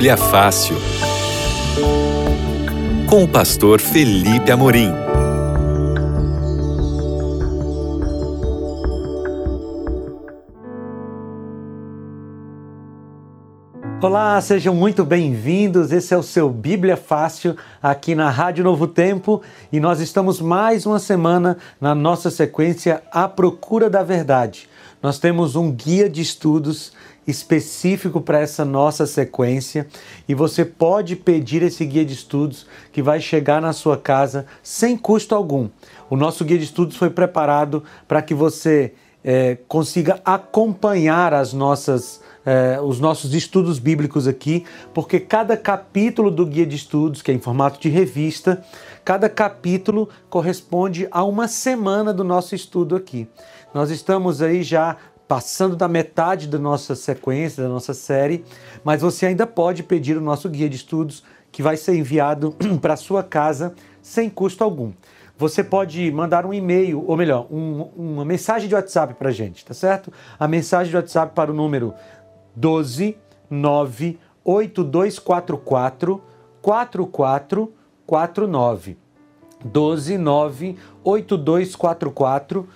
[0.00, 0.76] Bíblia Fácil.
[3.06, 4.90] Com o pastor Felipe Amorim.
[14.00, 15.92] Olá, sejam muito bem-vindos.
[15.92, 20.86] Esse é o seu Bíblia Fácil aqui na Rádio Novo Tempo e nós estamos mais
[20.86, 24.66] uma semana na nossa sequência A Procura da Verdade.
[25.02, 26.92] Nós temos um guia de estudos
[27.30, 29.86] específico para essa nossa sequência
[30.28, 34.96] e você pode pedir esse guia de estudos que vai chegar na sua casa sem
[34.96, 35.68] custo algum.
[36.08, 38.92] O nosso guia de estudos foi preparado para que você
[39.24, 46.46] é, consiga acompanhar as nossas é, os nossos estudos bíblicos aqui, porque cada capítulo do
[46.46, 48.64] guia de estudos, que é em formato de revista,
[49.04, 53.28] cada capítulo corresponde a uma semana do nosso estudo aqui.
[53.74, 54.96] Nós estamos aí já
[55.30, 58.44] passando da metade da nossa sequência, da nossa série,
[58.82, 62.96] mas você ainda pode pedir o nosso guia de estudos que vai ser enviado para
[62.96, 63.72] sua casa
[64.02, 64.90] sem custo algum.
[65.38, 69.64] Você pode mandar um e-mail, ou melhor, um, uma mensagem de WhatsApp para a gente,
[69.64, 70.12] tá certo?
[70.36, 71.94] A mensagem de WhatsApp para o número
[72.56, 73.16] 12
[73.48, 76.20] 9 8244
[76.60, 78.98] 4449.
[79.64, 82.66] 12 9 8244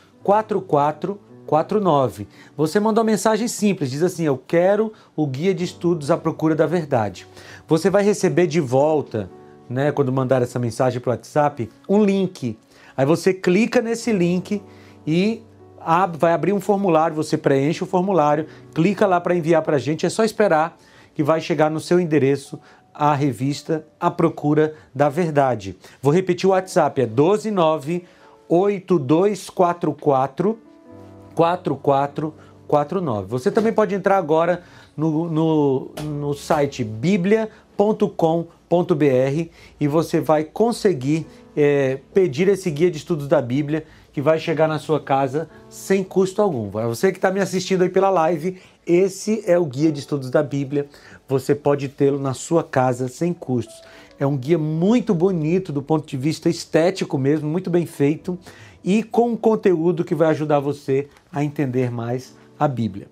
[1.47, 2.27] 4449.
[2.57, 6.55] Você mandou uma mensagem simples, diz assim: Eu quero o guia de estudos à procura
[6.55, 7.27] da verdade.
[7.69, 9.31] Você vai receber de volta,
[9.69, 12.59] né, quando mandar essa mensagem para o WhatsApp, um link.
[12.97, 14.63] Aí você clica nesse link
[15.07, 15.43] e
[16.19, 20.07] vai abrir um formulário, você preenche o formulário, clica lá para enviar para a gente,
[20.07, 20.79] é só esperar
[21.15, 22.59] que vai chegar no seu endereço
[22.93, 25.77] a revista A Procura da Verdade.
[26.01, 28.05] Vou repetir o WhatsApp, é 129
[28.49, 30.59] 8244
[31.35, 33.27] 4449.
[33.29, 34.63] Você também pode entrar agora
[34.97, 37.51] no, no, no site biblia.com.br
[39.81, 41.27] e você vai conseguir
[41.57, 46.05] é, pedir esse guia de estudos da Bíblia que vai chegar na sua casa sem
[46.05, 46.71] custo algum.
[46.71, 50.31] Para você que está me assistindo aí pela live, esse é o guia de estudos
[50.31, 50.87] da Bíblia.
[51.29, 53.75] Você pode tê-lo na sua casa sem custos.
[54.19, 58.39] É um guia muito bonito do ponto de vista estético mesmo, muito bem feito
[58.85, 63.09] e com um conteúdo que vai ajudar você a entender mais a Bíblia.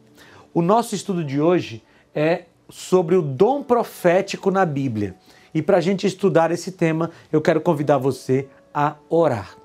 [0.52, 1.82] O nosso estudo de hoje
[2.14, 5.16] é sobre o dom profético na Bíblia.
[5.54, 9.56] E para a gente estudar esse tema, eu quero convidar você a orar.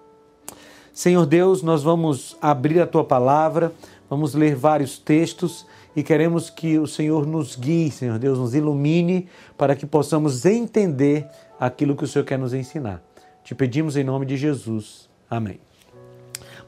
[0.93, 3.71] Senhor Deus, nós vamos abrir a tua palavra,
[4.09, 9.27] vamos ler vários textos e queremos que o Senhor nos guie, Senhor Deus, nos ilumine
[9.57, 11.27] para que possamos entender
[11.59, 13.01] aquilo que o Senhor quer nos ensinar.
[13.43, 15.09] Te pedimos em nome de Jesus.
[15.29, 15.66] Amém.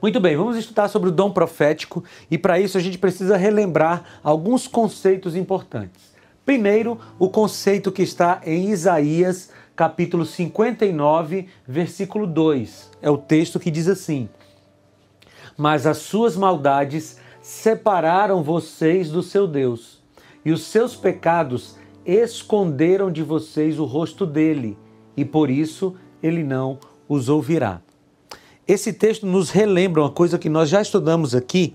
[0.02, 4.20] Muito bem, vamos estudar sobre o dom profético e para isso a gente precisa relembrar
[4.24, 6.14] alguns conceitos importantes.
[6.46, 12.92] Primeiro, o conceito que está em Isaías capítulo 59, versículo 2.
[13.02, 14.30] É o texto que diz assim:
[15.58, 20.02] Mas as suas maldades separaram vocês do seu Deus,
[20.46, 24.78] e os seus pecados esconderam de vocês o rosto dele,
[25.16, 27.82] e por isso ele não os ouvirá.
[28.69, 31.74] Esse texto nos relembra uma coisa que nós já estudamos aqui,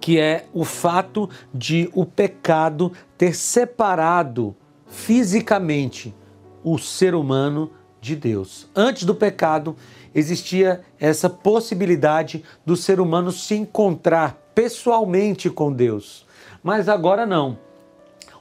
[0.00, 4.56] que é o fato de o pecado ter separado
[4.88, 6.12] fisicamente
[6.64, 7.70] o ser humano
[8.00, 8.68] de Deus.
[8.74, 9.76] Antes do pecado,
[10.12, 16.26] existia essa possibilidade do ser humano se encontrar pessoalmente com Deus.
[16.60, 17.56] Mas agora não.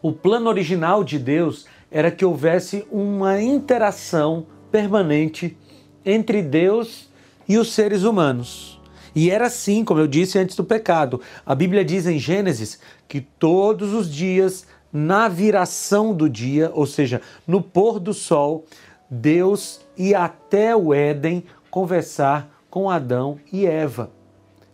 [0.01, 5.55] O plano original de Deus era que houvesse uma interação permanente
[6.03, 7.10] entre Deus
[7.51, 8.79] e os seres humanos.
[9.13, 11.19] E era assim, como eu disse antes do pecado.
[11.45, 12.79] A Bíblia diz em Gênesis
[13.09, 18.63] que todos os dias na viração do dia, ou seja, no pôr do sol,
[19.09, 24.11] Deus ia até o Éden conversar com Adão e Eva.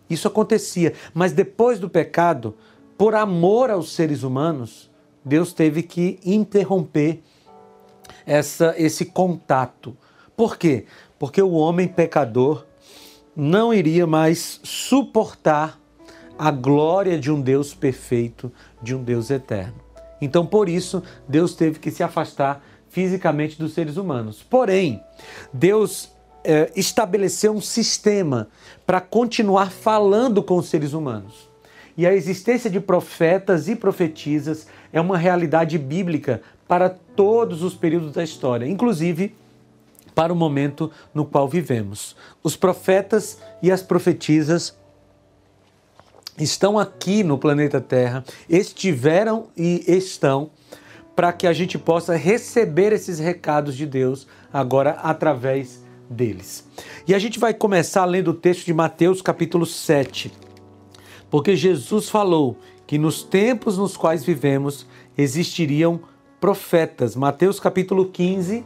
[0.08, 2.54] Isso acontecia, mas depois do pecado,
[2.96, 4.88] por amor aos seres humanos,
[5.24, 7.22] Deus teve que interromper
[8.24, 9.96] essa, esse contato.
[10.36, 10.86] Por quê?
[11.18, 12.67] Porque o homem pecador
[13.38, 15.78] não iria mais suportar
[16.36, 18.50] a glória de um Deus perfeito,
[18.82, 19.76] de um Deus eterno.
[20.20, 24.42] Então, por isso, Deus teve que se afastar fisicamente dos seres humanos.
[24.42, 25.00] Porém,
[25.52, 26.10] Deus
[26.42, 28.48] é, estabeleceu um sistema
[28.84, 31.48] para continuar falando com os seres humanos.
[31.96, 38.12] E a existência de profetas e profetisas é uma realidade bíblica para todos os períodos
[38.14, 39.32] da história, inclusive
[40.18, 42.16] para o momento no qual vivemos.
[42.42, 44.76] Os profetas e as profetisas
[46.36, 50.50] estão aqui no planeta Terra, estiveram e estão
[51.14, 56.68] para que a gente possa receber esses recados de Deus agora através deles.
[57.06, 60.32] E a gente vai começar lendo o texto de Mateus capítulo 7.
[61.30, 64.84] Porque Jesus falou que nos tempos nos quais vivemos
[65.16, 66.00] existiriam
[66.40, 67.14] profetas.
[67.14, 68.64] Mateus capítulo 15,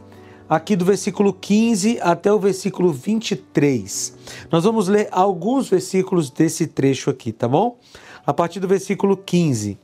[0.55, 4.15] aqui do versículo 15 até o versículo 23.
[4.51, 7.79] Nós vamos ler alguns versículos desse trecho aqui, tá bom?
[8.23, 9.79] A partir do versículo 15.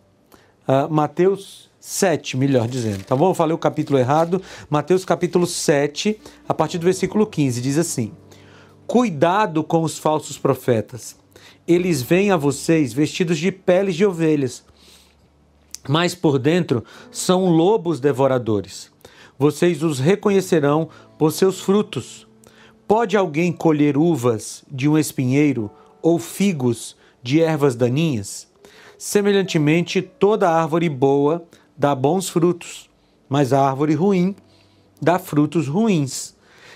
[0.68, 3.32] Uh, Mateus 7, melhor dizendo, tá bom?
[3.32, 4.40] Eu falei o capítulo errado.
[4.70, 8.12] Mateus capítulo 7, a partir do versículo 15, diz assim:
[8.86, 11.18] Cuidado com os falsos profetas.
[11.68, 14.64] Eles vêm a vocês vestidos de peles de ovelhas,
[15.88, 18.92] mas por dentro são lobos devoradores.
[19.40, 22.28] Vocês os reconhecerão por seus frutos.
[22.86, 25.72] Pode alguém colher uvas de um espinheiro
[26.02, 28.50] ou figos de ervas daninhas?
[28.98, 31.46] Semelhantemente, toda árvore boa
[31.78, 32.90] dá bons frutos,
[33.30, 34.36] mas a árvore ruim
[35.02, 36.36] dá frutos ruins.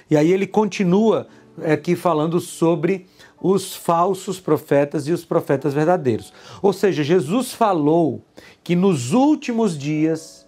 [0.09, 1.27] E aí ele continua
[1.65, 3.07] aqui falando sobre
[3.41, 6.31] os falsos profetas e os profetas verdadeiros.
[6.61, 8.23] Ou seja, Jesus falou
[8.63, 10.42] que nos últimos dias,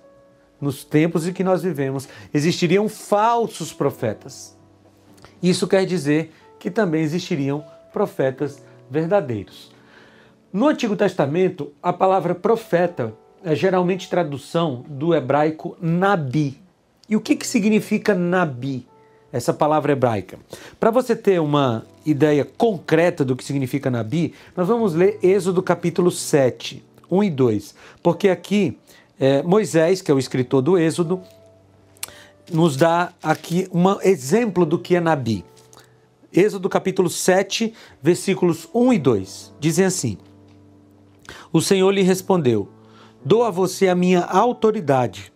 [0.60, 4.56] nos tempos em que nós vivemos, existiriam falsos profetas.
[5.42, 7.64] Isso quer dizer que também existiriam
[7.94, 9.72] profetas verdadeiros.
[10.52, 13.14] No Antigo Testamento, a palavra profeta
[13.44, 16.60] é geralmente tradução do hebraico nabi.
[17.08, 18.88] E o que, que significa nabi?
[19.32, 20.40] Essa palavra hebraica.
[20.80, 26.10] Para você ter uma ideia concreta do que significa nabi, nós vamos ler Êxodo capítulo
[26.10, 26.82] 7,
[27.12, 27.76] 1 e 2.
[28.02, 28.78] Porque aqui
[29.20, 31.22] é, Moisés, que é o escritor do Êxodo,
[32.52, 35.44] nos dá aqui um exemplo do que é nabi.
[36.32, 39.54] Êxodo capítulo 7, versículos 1 e 2.
[39.60, 40.18] Dizem assim:
[41.52, 42.70] O Senhor lhe respondeu:
[43.24, 45.32] Dou a você a minha autoridade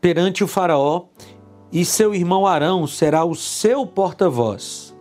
[0.00, 1.04] perante o Faraó,
[1.70, 4.92] e seu irmão Arão será o seu porta-voz.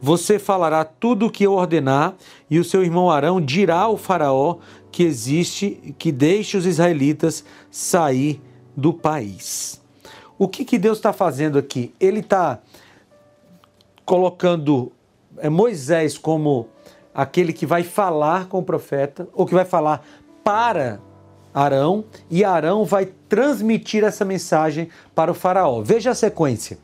[0.00, 2.14] Você falará tudo o que eu ordenar,
[2.48, 4.58] e o seu irmão Arão dirá ao Faraó
[4.96, 8.40] que existe, que deixe os israelitas sair
[8.74, 9.78] do país.
[10.38, 11.94] O que, que Deus está fazendo aqui?
[12.00, 12.60] Ele está
[14.06, 14.90] colocando
[15.36, 16.68] é, Moisés como
[17.14, 20.02] aquele que vai falar com o profeta, ou que vai falar
[20.42, 20.98] para
[21.52, 25.82] Arão e Arão vai transmitir essa mensagem para o Faraó.
[25.82, 26.78] Veja a sequência.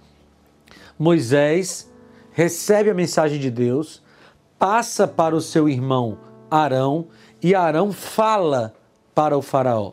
[0.98, 1.90] Moisés
[2.32, 4.02] recebe a mensagem de Deus,
[4.58, 6.18] passa para o seu irmão
[6.50, 7.06] Arão
[7.42, 8.72] e Arão fala
[9.14, 9.92] para o Faraó.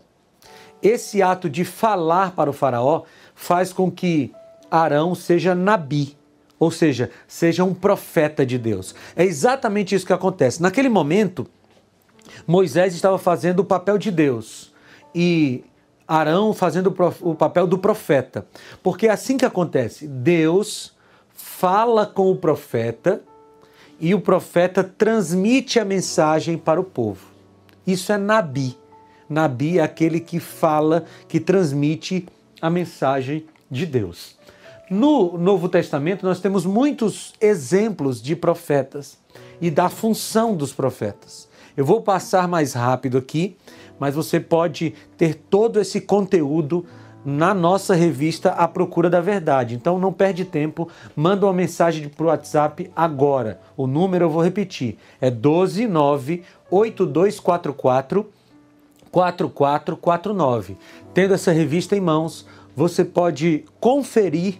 [0.81, 3.03] Esse ato de falar para o Faraó
[3.33, 4.31] faz com que
[4.69, 6.15] Arão seja nabi,
[6.59, 8.93] ou seja, seja um profeta de Deus.
[9.15, 10.61] É exatamente isso que acontece.
[10.61, 11.47] Naquele momento,
[12.45, 14.73] Moisés estava fazendo o papel de Deus
[15.13, 15.63] e
[16.07, 18.45] Arão fazendo o papel do profeta.
[18.81, 20.07] Porque é assim que acontece.
[20.07, 20.95] Deus
[21.33, 23.21] fala com o profeta
[23.99, 27.28] e o profeta transmite a mensagem para o povo.
[27.91, 28.77] Isso é Nabi.
[29.27, 32.27] Nabi é aquele que fala, que transmite
[32.61, 34.37] a mensagem de Deus.
[34.91, 39.17] No Novo Testamento, nós temos muitos exemplos de profetas
[39.59, 41.49] e da função dos profetas.
[41.75, 43.57] Eu vou passar mais rápido aqui,
[43.99, 46.85] mas você pode ter todo esse conteúdo
[47.25, 49.75] na nossa revista A Procura da Verdade.
[49.75, 53.59] Então não perde tempo, manda uma mensagem para o WhatsApp agora.
[53.75, 58.29] O número eu vou repetir, é 129 8244
[59.11, 60.77] 4449.
[61.13, 62.45] Tendo essa revista em mãos,
[62.75, 64.59] você pode conferir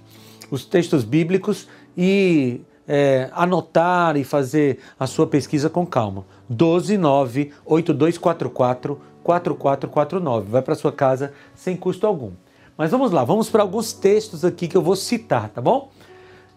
[0.49, 6.25] os textos bíblicos e é, anotar e fazer a sua pesquisa com calma.
[6.51, 10.49] 1298244 4449.
[10.49, 12.31] Vai para sua casa sem custo algum.
[12.79, 15.91] Mas vamos lá, vamos para alguns textos aqui que eu vou citar, tá bom?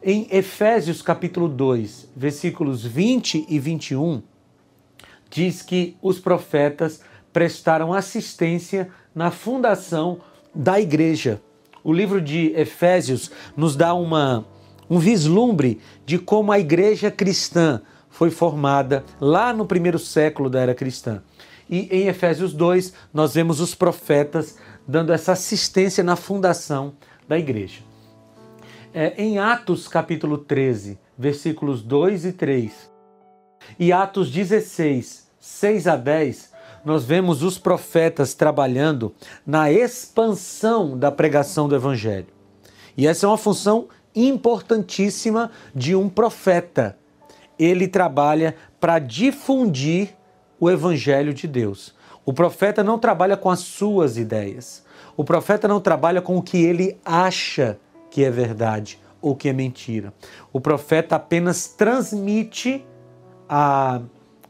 [0.00, 4.22] Em Efésios capítulo 2, versículos 20 e 21,
[5.28, 7.00] diz que os profetas
[7.32, 10.20] prestaram assistência na fundação
[10.54, 11.42] da igreja.
[11.82, 14.46] O livro de Efésios nos dá uma,
[14.88, 20.72] um vislumbre de como a igreja cristã foi formada lá no primeiro século da era
[20.72, 21.20] cristã.
[21.68, 26.94] E em Efésios 2, nós vemos os profetas dando essa assistência na fundação
[27.28, 27.80] da igreja.
[28.92, 32.90] É, em Atos capítulo 13, versículos 2 e 3,
[33.78, 36.52] e Atos 16, 6 a 10,
[36.84, 39.14] nós vemos os profetas trabalhando
[39.46, 42.26] na expansão da pregação do evangelho.
[42.96, 46.98] E essa é uma função importantíssima de um profeta.
[47.58, 50.14] Ele trabalha para difundir
[50.58, 51.94] o evangelho de Deus.
[52.24, 54.84] O profeta não trabalha com as suas ideias.
[55.16, 57.78] O profeta não trabalha com o que ele acha
[58.10, 60.12] que é verdade ou que é mentira.
[60.52, 62.84] O profeta apenas transmite
[63.48, 64.00] a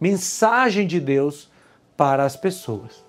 [0.00, 1.50] mensagem de Deus
[1.96, 3.04] para as pessoas.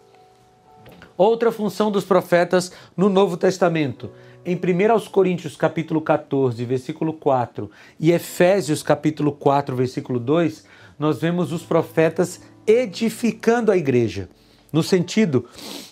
[1.17, 4.11] Outra função dos profetas no Novo Testamento.
[4.45, 10.65] Em 1 Coríntios capítulo 14, versículo 4 e Efésios capítulo 4, versículo 2,
[10.99, 14.29] nós vemos os profetas edificando a igreja,
[14.73, 15.45] no sentido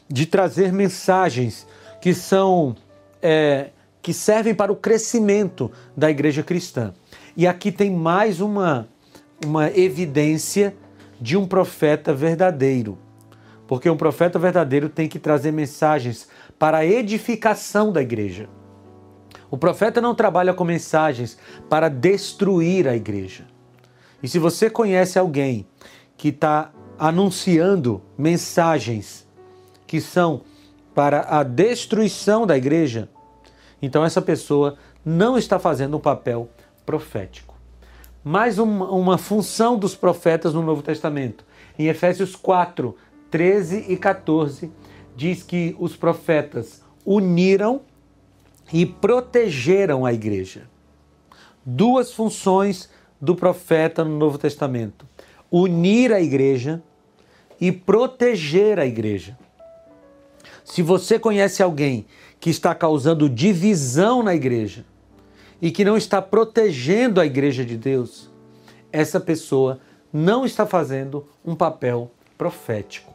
[0.09, 1.67] de trazer mensagens
[2.01, 2.75] que são
[3.21, 3.69] é,
[4.01, 6.91] que servem para o crescimento da igreja cristã.
[7.38, 8.89] E aqui tem mais uma,
[9.45, 10.75] uma evidência
[11.19, 12.97] de um profeta verdadeiro.
[13.67, 18.50] Porque um profeta verdadeiro tem que trazer mensagens para a edificação da igreja.
[19.50, 21.38] O profeta não trabalha com mensagens
[21.69, 23.45] para destruir a igreja.
[24.23, 25.67] E se você conhece alguém
[26.17, 26.71] que está
[27.01, 29.27] anunciando mensagens
[29.88, 30.41] que são
[30.93, 33.10] para a destruição da igreja,
[33.81, 36.48] então essa pessoa não está fazendo um papel
[36.86, 37.55] profético.
[38.24, 41.43] Mais uma, uma função dos profetas no Novo Testamento.
[41.79, 42.96] Em Efésios 4,
[43.31, 44.72] 13 e 14,
[45.15, 47.81] diz que os profetas uniram
[48.72, 50.70] e protegeram a igreja.
[51.65, 55.08] Duas funções do profeta no Novo Testamento:
[55.51, 56.84] unir a igreja
[57.62, 59.38] e proteger a igreja.
[60.65, 62.08] Se você conhece alguém
[62.39, 64.84] que está causando divisão na igreja
[65.62, 68.32] e que não está protegendo a igreja de Deus,
[68.91, 69.80] essa pessoa
[70.12, 73.13] não está fazendo um papel profético.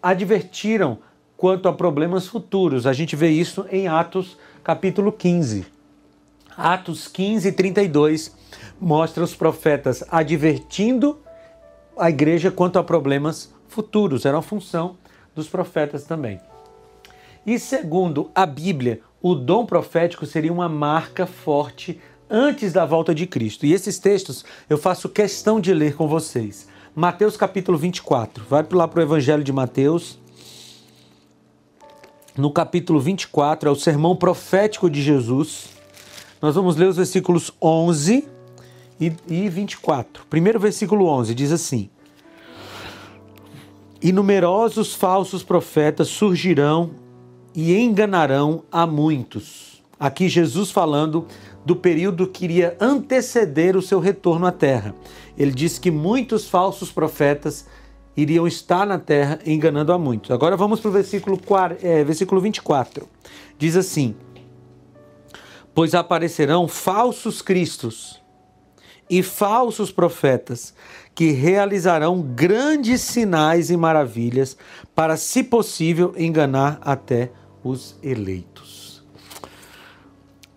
[0.00, 0.98] Advertiram
[1.36, 2.86] quanto a problemas futuros.
[2.86, 5.66] A gente vê isso em Atos capítulo 15.
[6.56, 8.36] Atos 15, 32
[8.80, 11.18] mostra os profetas advertindo
[11.96, 14.26] a igreja quanto a problemas futuros.
[14.26, 14.96] Era uma função
[15.34, 16.40] dos profetas também.
[17.46, 21.98] E segundo a Bíblia, o dom profético seria uma marca forte
[22.28, 23.64] antes da volta de Cristo.
[23.64, 26.68] E esses textos eu faço questão de ler com vocês.
[26.94, 28.44] Mateus capítulo 24.
[28.48, 30.18] Vai lá para o Evangelho de Mateus.
[32.36, 35.70] No capítulo 24 é o sermão profético de Jesus.
[36.40, 38.28] Nós vamos ler os versículos 11
[39.00, 40.26] e 24.
[40.26, 41.90] Primeiro versículo 11 diz assim:
[44.02, 46.92] E numerosos falsos profetas surgirão
[47.54, 49.82] e enganarão a muitos.
[49.98, 51.26] Aqui Jesus falando
[51.66, 54.94] do período que iria anteceder o seu retorno à terra.
[55.36, 57.66] Ele diz que muitos falsos profetas
[58.16, 60.30] iriam estar na terra enganando a muitos.
[60.30, 61.38] Agora vamos para o versículo,
[61.82, 63.06] é, versículo 24.
[63.58, 64.16] Diz assim:
[65.74, 68.18] Pois aparecerão falsos cristos
[69.10, 70.72] e falsos profetas
[71.20, 74.56] que realizarão grandes sinais e maravilhas
[74.94, 77.30] para, se possível, enganar até
[77.62, 79.04] os eleitos.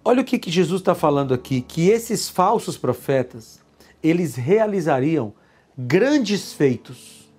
[0.05, 3.59] Olha o que, que Jesus está falando aqui, que esses falsos profetas,
[4.01, 5.33] eles realizariam
[5.77, 7.29] grandes feitos,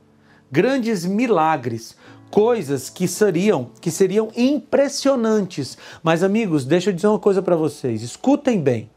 [0.52, 1.97] grandes milagres,
[2.31, 5.78] coisas que seriam, que seriam impressionantes.
[6.02, 8.90] Mas amigos, deixa eu dizer uma coisa para vocês, escutem bem.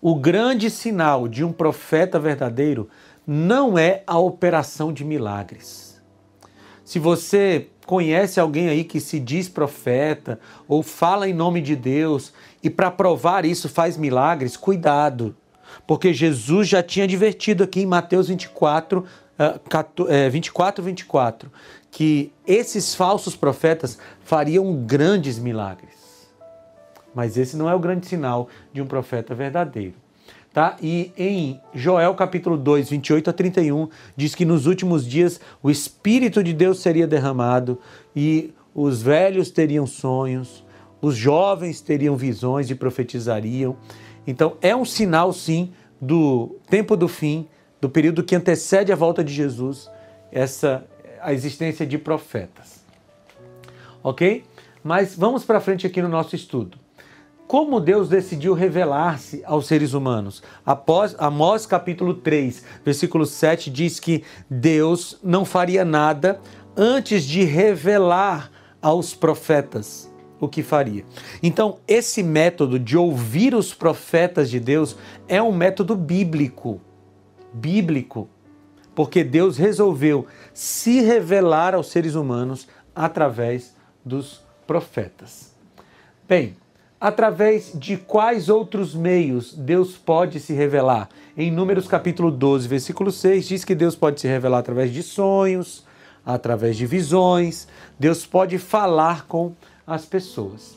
[0.00, 2.88] O grande sinal de um profeta verdadeiro
[3.26, 6.00] não é a operação de milagres.
[6.84, 10.38] Se você conhece alguém aí que se diz profeta
[10.68, 15.34] ou fala em nome de Deus e para provar isso faz milagres, cuidado.
[15.86, 21.52] Porque Jesus já tinha advertido aqui em Mateus 24, uh, 24, 24,
[21.90, 25.97] que esses falsos profetas fariam grandes milagres.
[27.18, 29.94] Mas esse não é o grande sinal de um profeta verdadeiro.
[30.52, 30.76] Tá?
[30.80, 36.44] E em Joel capítulo 2, 28 a 31, diz que nos últimos dias o Espírito
[36.44, 37.76] de Deus seria derramado
[38.14, 40.64] e os velhos teriam sonhos,
[41.02, 43.76] os jovens teriam visões e profetizariam.
[44.24, 47.48] Então é um sinal, sim, do tempo do fim,
[47.80, 49.90] do período que antecede a volta de Jesus,
[50.30, 50.86] essa
[51.20, 52.84] a existência de profetas.
[54.04, 54.44] Ok?
[54.84, 56.78] Mas vamos para frente aqui no nosso estudo
[57.48, 60.42] como Deus decidiu revelar-se aos seres humanos.
[60.66, 66.38] Após Amós capítulo 3, versículo 7 diz que Deus não faria nada
[66.76, 68.50] antes de revelar
[68.82, 71.04] aos profetas o que faria.
[71.42, 74.94] Então, esse método de ouvir os profetas de Deus
[75.26, 76.80] é um método bíblico.
[77.52, 78.28] Bíblico.
[78.94, 83.74] Porque Deus resolveu se revelar aos seres humanos através
[84.04, 85.54] dos profetas.
[86.28, 86.54] Bem,
[87.00, 91.08] Através de quais outros meios Deus pode se revelar?
[91.36, 95.86] Em Números capítulo 12, versículo 6, diz que Deus pode se revelar através de sonhos,
[96.26, 99.54] através de visões, Deus pode falar com
[99.86, 100.76] as pessoas.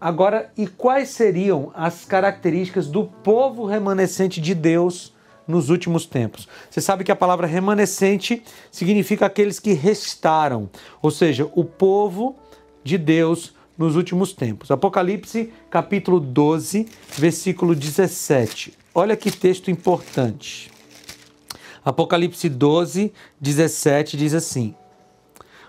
[0.00, 5.12] Agora, e quais seriam as características do povo remanescente de Deus
[5.44, 6.46] nos últimos tempos?
[6.70, 10.70] Você sabe que a palavra remanescente significa aqueles que restaram,
[11.02, 12.36] ou seja, o povo
[12.84, 14.72] de Deus nos últimos tempos.
[14.72, 18.74] Apocalipse, capítulo 12, versículo 17.
[18.92, 20.70] Olha que texto importante.
[21.84, 24.74] Apocalipse 12, 17 diz assim: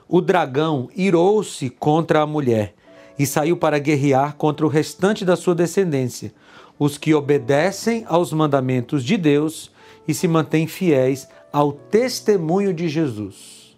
[0.08, 2.74] O dragão irou-se contra a mulher
[3.18, 6.34] e saiu para guerrear contra o restante da sua descendência,
[6.80, 9.72] os que obedecem aos mandamentos de Deus
[10.08, 13.78] e se mantêm fiéis ao testemunho de Jesus.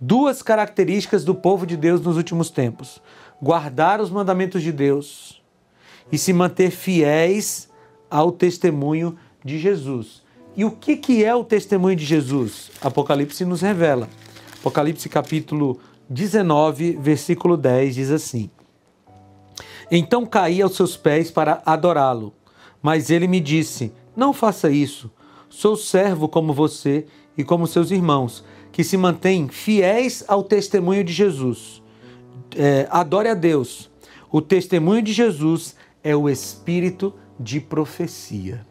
[0.00, 3.00] Duas características do povo de Deus nos últimos tempos:
[3.42, 5.42] guardar os mandamentos de Deus
[6.12, 7.68] e se manter fiéis
[8.08, 10.22] ao testemunho de Jesus.
[10.56, 12.70] E o que, que é o testemunho de Jesus?
[12.80, 14.08] Apocalipse nos revela.
[14.60, 18.48] Apocalipse capítulo 19, versículo 10 diz assim:
[19.90, 22.32] Então caí aos seus pés para adorá-lo,
[22.80, 25.10] mas ele me disse: Não faça isso.
[25.48, 27.06] Sou servo como você
[27.36, 31.81] e como seus irmãos, que se mantêm fiéis ao testemunho de Jesus
[32.56, 33.90] é, adore a Deus.
[34.30, 38.66] O testemunho de Jesus é o espírito de profecia.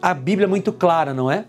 [0.00, 1.46] A Bíblia é muito clara, não é?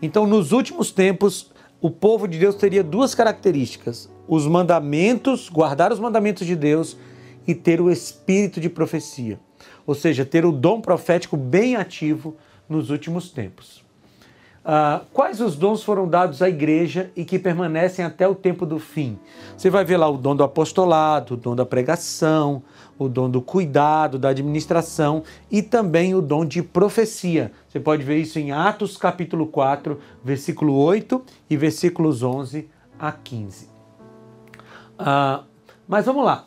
[0.00, 5.98] Então, nos últimos tempos, o povo de Deus teria duas características: os mandamentos, guardar os
[5.98, 6.96] mandamentos de Deus
[7.46, 9.40] e ter o espírito de profecia.
[9.86, 12.36] Ou seja, ter o dom profético bem ativo
[12.68, 13.87] nos últimos tempos.
[14.68, 18.78] Uh, quais os dons foram dados à igreja e que permanecem até o tempo do
[18.78, 19.18] fim?
[19.56, 22.62] Você vai ver lá o dom do apostolado, o dom da pregação,
[22.98, 27.50] o dom do cuidado, da administração e também o dom de profecia.
[27.66, 33.64] Você pode ver isso em Atos capítulo 4, versículo 8 e versículos 11 a 15.
[33.64, 33.68] Uh,
[34.98, 35.44] ah,
[35.88, 36.44] mas vamos lá.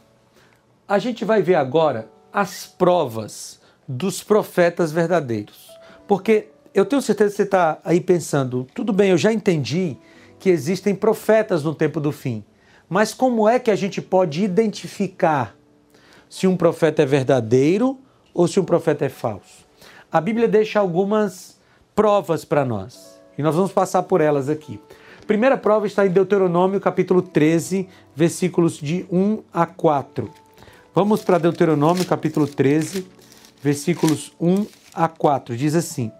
[0.87, 5.71] A gente vai ver agora as provas dos profetas verdadeiros.
[6.07, 9.97] Porque eu tenho certeza que você está aí pensando, tudo bem, eu já entendi
[10.39, 12.43] que existem profetas no tempo do fim,
[12.89, 15.55] mas como é que a gente pode identificar
[16.29, 17.99] se um profeta é verdadeiro
[18.33, 19.65] ou se um profeta é falso?
[20.11, 21.57] A Bíblia deixa algumas
[21.95, 24.79] provas para nós e nós vamos passar por elas aqui.
[25.27, 30.29] primeira prova está em Deuteronômio capítulo 13, versículos de 1 a 4.
[30.93, 33.07] Vamos para Deuteronômio capítulo 13,
[33.61, 35.55] versículos 1 a 4.
[35.55, 36.11] Diz assim: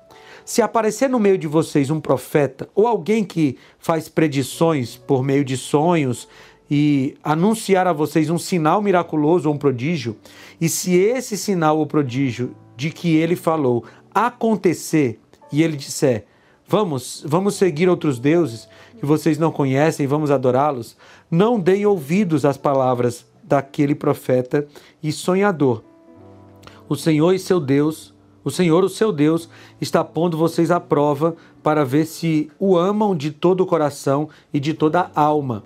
[0.45, 5.43] se aparecer no meio de vocês um profeta ou alguém que faz predições por meio
[5.43, 6.27] de sonhos
[6.69, 10.15] e anunciar a vocês um sinal miraculoso ou um prodígio,
[10.59, 15.19] e se esse sinal ou prodígio de que ele falou acontecer
[15.51, 16.25] e ele disser:
[16.65, 20.95] "Vamos, vamos seguir outros deuses que vocês não conhecem, vamos adorá-los",
[21.29, 24.65] não deem ouvidos às palavras daquele profeta
[25.03, 25.83] e sonhador.
[26.87, 28.10] O Senhor e seu Deus
[28.43, 29.49] o Senhor, o seu Deus,
[29.79, 34.59] está pondo vocês à prova para ver se o amam de todo o coração e
[34.59, 35.63] de toda a alma.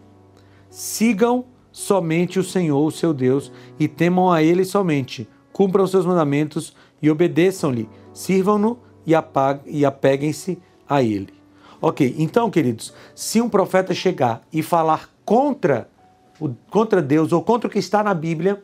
[0.70, 5.28] Sigam somente o Senhor, o seu Deus, e temam a Ele somente.
[5.52, 7.90] Cumpram seus mandamentos e obedeçam-lhe.
[8.14, 10.58] Sirvam-no e apeguem-se
[10.88, 11.34] a Ele.
[11.82, 15.90] Ok, então, queridos, se um profeta chegar e falar contra,
[16.70, 18.62] contra Deus ou contra o que está na Bíblia,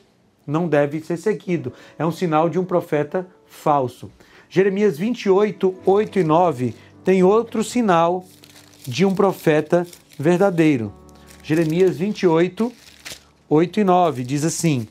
[0.48, 1.72] não deve ser seguido.
[2.00, 4.10] É um sinal de um profeta falso.
[4.50, 8.26] Jeremias 28, 8 e 9 tem outro sinal
[8.88, 9.86] de um profeta
[10.18, 10.92] verdadeiro.
[11.44, 12.72] Jeremias 28,
[13.50, 14.88] 8 e 9 diz assim: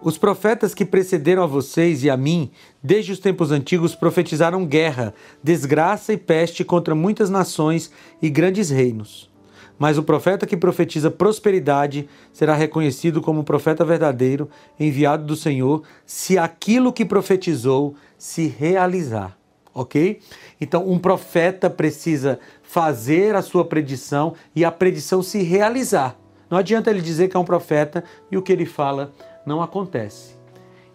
[0.00, 2.50] Os profetas que precederam a vocês e a mim,
[2.82, 7.90] desde os tempos antigos, profetizaram guerra, desgraça e peste contra muitas nações
[8.22, 9.28] e grandes reinos.
[9.78, 16.36] Mas o profeta que profetiza prosperidade será reconhecido como profeta verdadeiro, enviado do Senhor, se
[16.36, 19.36] aquilo que profetizou se realizar.
[19.72, 20.20] Ok?
[20.60, 26.16] Então, um profeta precisa fazer a sua predição e a predição se realizar.
[26.50, 29.12] Não adianta ele dizer que é um profeta e o que ele fala
[29.46, 30.36] não acontece.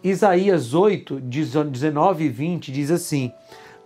[0.03, 3.31] Isaías 8, 19 e 20 diz assim: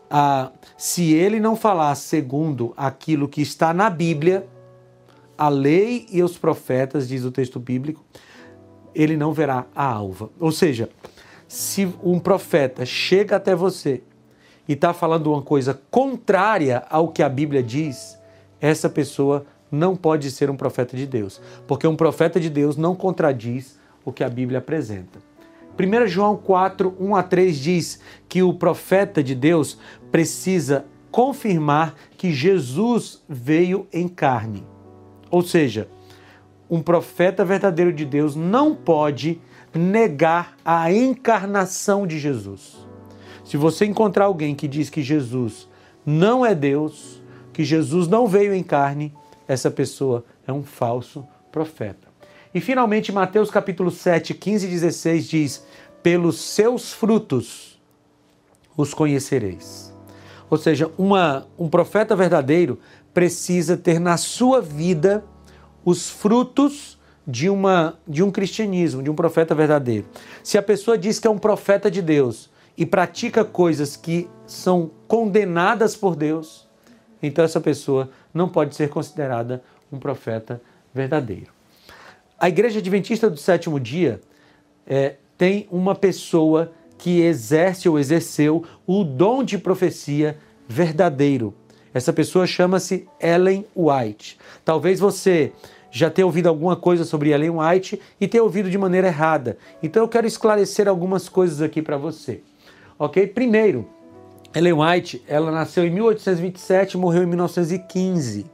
[0.10, 4.48] ah, Se ele não falar segundo aquilo que está na Bíblia,
[5.38, 8.04] a lei e os profetas, diz o texto bíblico,
[8.96, 10.30] ele não verá a alva.
[10.40, 10.90] Ou seja,
[11.48, 14.02] se um profeta chega até você
[14.68, 18.18] e está falando uma coisa contrária ao que a Bíblia diz,
[18.60, 22.96] essa pessoa não pode ser um profeta de Deus, porque um profeta de Deus não
[22.96, 25.20] contradiz o que a Bíblia apresenta.
[25.78, 29.78] 1 João 4, 1 a 3 diz que o profeta de Deus
[30.12, 34.66] precisa confirmar que Jesus veio em carne.
[35.30, 35.88] Ou seja,
[36.70, 39.40] um profeta verdadeiro de Deus não pode
[39.74, 42.78] negar a encarnação de Jesus.
[43.46, 45.68] Se você encontrar alguém que diz que Jesus
[46.06, 47.22] não é Deus,
[47.54, 49.14] que Jesus não veio em carne,
[49.48, 52.08] essa pessoa é um falso profeta.
[52.54, 55.66] E finalmente, Mateus capítulo 7, 15 e 16 diz:
[56.04, 57.80] Pelos seus frutos
[58.76, 59.94] os conhecereis.
[60.50, 62.80] Ou seja, uma, um profeta verdadeiro
[63.18, 65.26] precisa ter na sua vida
[65.84, 70.06] os frutos de, uma, de um cristianismo, de um profeta verdadeiro.
[70.44, 74.92] Se a pessoa diz que é um profeta de Deus e pratica coisas que são
[75.08, 76.68] condenadas por Deus,
[77.20, 80.62] então essa pessoa não pode ser considerada um profeta
[80.94, 81.52] verdadeiro.
[82.40, 84.22] A Igreja Adventista do Sétimo Dia
[84.86, 91.56] é, tem uma pessoa que exerce ou exerceu o dom de profecia verdadeiro.
[91.94, 94.38] Essa pessoa chama-se Ellen White.
[94.64, 95.52] Talvez você
[95.90, 99.58] já tenha ouvido alguma coisa sobre Ellen White e tenha ouvido de maneira errada.
[99.82, 102.42] Então eu quero esclarecer algumas coisas aqui para você.
[103.00, 103.26] Ok?
[103.28, 103.88] Primeiro,
[104.54, 108.46] Ellen White, ela nasceu em 1827 e morreu em 1915.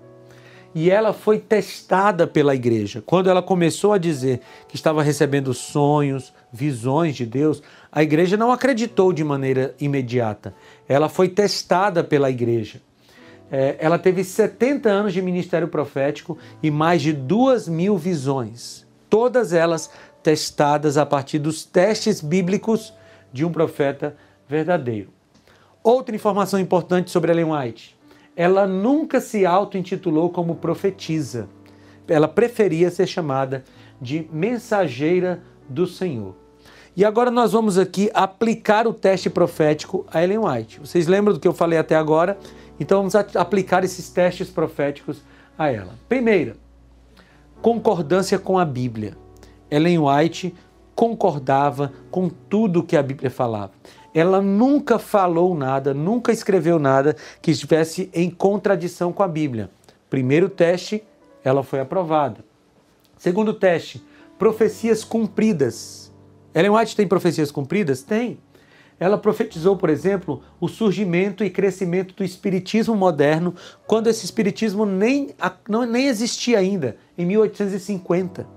[0.76, 3.04] E ela foi testada pela igreja.
[3.06, 8.52] Quando ela começou a dizer que estava recebendo sonhos, visões de Deus, a igreja não
[8.52, 10.56] acreditou de maneira imediata.
[10.88, 12.82] Ela foi testada pela igreja.
[13.56, 18.84] É, ela teve 70 anos de ministério profético e mais de duas mil visões.
[19.08, 19.92] Todas elas
[20.24, 22.92] testadas a partir dos testes bíblicos
[23.32, 24.18] de um profeta
[24.50, 25.12] verdadeiro.
[25.84, 27.96] Outra informação importante sobre Ellen White:
[28.36, 31.48] ela nunca se auto-intitulou como profetisa.
[32.08, 33.64] Ela preferia ser chamada
[34.02, 36.36] de mensageira do Senhor.
[36.96, 40.80] E agora nós vamos aqui aplicar o teste profético a Ellen White.
[40.80, 42.38] Vocês lembram do que eu falei até agora?
[42.80, 45.22] Então vamos aplicar esses testes proféticos
[45.58, 45.96] a ela.
[46.10, 46.56] Primeira,
[47.62, 49.16] concordância com a Bíblia.
[49.70, 50.54] Ellen White
[50.96, 53.72] concordava com tudo que a Bíblia falava
[54.14, 59.70] ela nunca falou nada, nunca escreveu nada que estivesse em contradição com a Bíblia.
[60.10, 61.04] Primeiro teste,
[61.44, 62.46] ela foi aprovada.
[63.18, 64.04] Segundo teste,
[64.38, 66.14] profecias cumpridas.
[66.54, 68.04] Ellen White tem profecias cumpridas?
[68.04, 68.38] Tem.
[69.00, 73.54] Ela profetizou, por exemplo, o surgimento e crescimento do espiritismo moderno,
[73.88, 75.36] quando esse espiritismo nem,
[75.68, 78.48] não, nem existia ainda, em 1850.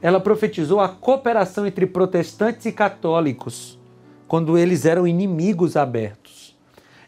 [0.00, 3.78] Ela profetizou a cooperação entre protestantes e católicos
[4.26, 6.56] quando eles eram inimigos abertos.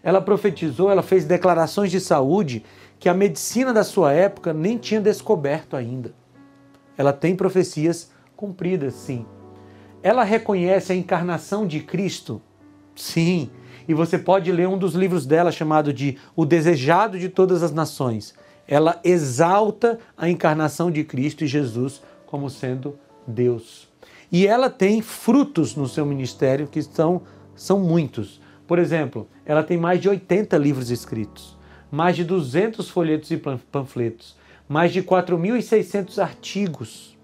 [0.02, 2.64] Ela profetizou, ela fez declarações de saúde
[2.98, 6.14] que a medicina da sua época nem tinha descoberto ainda.
[6.96, 9.26] Ela tem profecias cumpridas, sim.
[10.02, 12.40] Ela reconhece a encarnação de Cristo?
[13.00, 13.50] Sim.
[13.88, 17.72] E você pode ler um dos livros dela chamado de O Desejado de Todas as
[17.72, 18.34] Nações.
[18.68, 23.88] Ela exalta a encarnação de Cristo e Jesus como sendo Deus.
[24.30, 27.22] E ela tem frutos no seu ministério que são,
[27.56, 28.40] são muitos.
[28.66, 31.56] Por exemplo, ela tem mais de 80 livros escritos,
[31.90, 33.36] mais de 200 folhetos e
[33.72, 34.36] panfletos,
[34.68, 37.18] mais de 4.600 artigos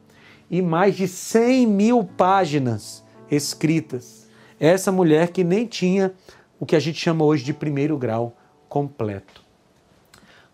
[0.51, 4.26] e mais de 100 mil páginas escritas.
[4.59, 6.13] Essa mulher que nem tinha
[6.59, 8.35] o que a gente chama hoje de primeiro grau
[8.69, 9.43] completo.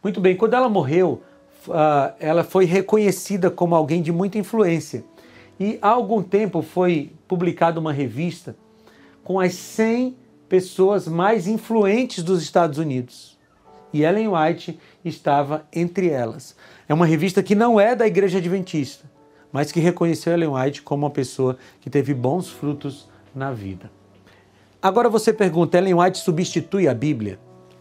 [0.02, 1.22] Muito bem, quando ela morreu,
[1.70, 5.04] ah, ela foi reconhecida como alguém de muita influência.
[5.60, 8.56] E há algum tempo foi publicada uma revista
[9.22, 10.16] com as 100
[10.48, 13.38] pessoas mais influentes dos Estados Unidos.
[13.92, 16.56] E Ellen White estava entre elas.
[16.88, 19.08] É uma revista que não é da Igreja Adventista,
[19.52, 23.90] mas que reconheceu Ellen White como uma pessoa que teve bons frutos na vida.
[24.80, 27.38] Agora você pergunta: Ellen White substitui a Bíblia?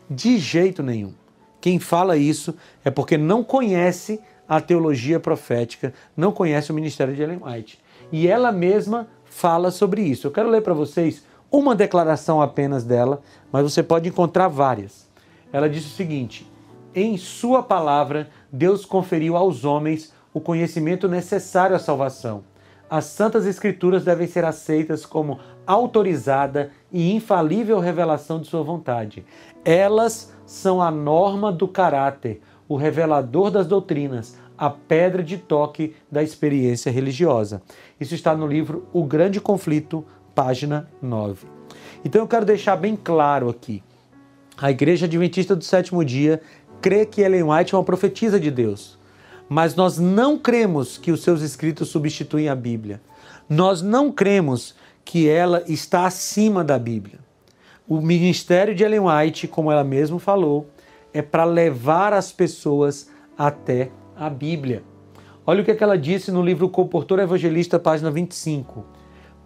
[0.09, 1.13] De jeito nenhum.
[1.59, 7.21] Quem fala isso é porque não conhece a teologia profética, não conhece o ministério de
[7.21, 7.79] Ellen White.
[8.11, 10.27] E ela mesma fala sobre isso.
[10.27, 15.09] Eu quero ler para vocês uma declaração apenas dela, mas você pode encontrar várias.
[15.53, 16.49] Ela diz o seguinte:
[16.93, 22.43] Em Sua palavra, Deus conferiu aos homens o conhecimento necessário à salvação.
[22.91, 29.23] As Santas Escrituras devem ser aceitas como autorizada e infalível revelação de Sua vontade.
[29.63, 36.21] Elas são a norma do caráter, o revelador das doutrinas, a pedra de toque da
[36.21, 37.62] experiência religiosa.
[37.97, 41.47] Isso está no livro O Grande Conflito, página 9.
[42.04, 43.82] Então eu quero deixar bem claro aqui.
[44.58, 46.41] A Igreja Adventista do Sétimo Dia
[46.82, 48.99] crê que Ellen White é uma profetisa de Deus.
[49.51, 53.01] Mas nós não cremos que os seus escritos substituem a Bíblia.
[53.49, 57.19] Nós não cremos que ela está acima da Bíblia.
[57.85, 60.67] O ministério de Ellen White, como ela mesma falou,
[61.13, 64.83] é para levar as pessoas até a Bíblia.
[65.45, 68.85] Olha o que, é que ela disse no livro Comportor Evangelista, página 25.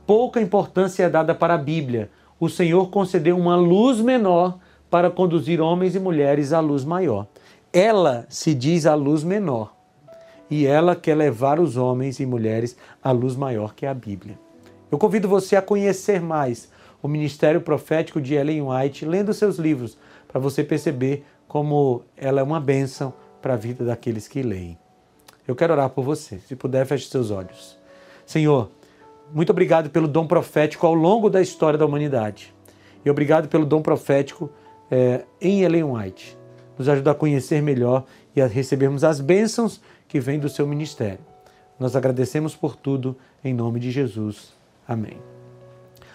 [0.05, 2.11] Pouca importância é dada para a Bíblia.
[2.39, 7.25] O Senhor concedeu uma luz menor para conduzir homens e mulheres à luz maior.
[7.73, 9.74] Ela se diz a luz menor
[10.49, 14.37] e ela quer levar os homens e mulheres à luz maior que é a Bíblia.
[14.91, 16.69] Eu convido você a conhecer mais
[17.01, 22.43] o ministério profético de Ellen White, lendo seus livros, para você perceber como ela é
[22.43, 24.77] uma bênção para a vida daqueles que leem.
[25.47, 26.39] Eu quero orar por você.
[26.39, 27.77] Se puder, feche seus olhos.
[28.25, 28.71] Senhor,
[29.33, 32.53] muito obrigado pelo dom profético ao longo da história da humanidade.
[33.03, 34.49] E obrigado pelo dom profético
[34.89, 36.37] é, em Ellen White.
[36.77, 38.05] Nos ajuda a conhecer melhor
[38.35, 41.19] e a recebermos as bênçãos que vêm do seu ministério.
[41.79, 44.53] Nós agradecemos por tudo, em nome de Jesus.
[44.87, 45.17] Amém.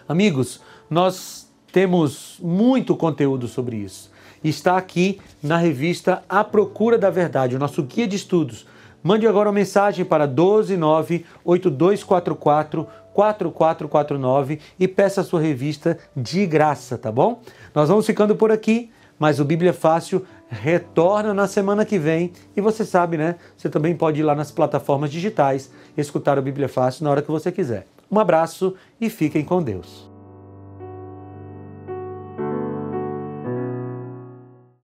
[0.08, 4.10] Amigos, nós temos muito conteúdo sobre isso.
[4.42, 8.66] Está aqui na revista A Procura da Verdade, o nosso guia de estudos.
[9.02, 17.10] Mande agora uma mensagem para 1298244 4449 e peça a sua revista de graça, tá
[17.10, 17.42] bom?
[17.74, 22.60] Nós vamos ficando por aqui, mas o Bíblia Fácil retorna na semana que vem e
[22.60, 23.36] você sabe, né?
[23.56, 27.30] Você também pode ir lá nas plataformas digitais escutar o Bíblia Fácil na hora que
[27.30, 27.86] você quiser.
[28.10, 30.09] Um abraço e fiquem com Deus.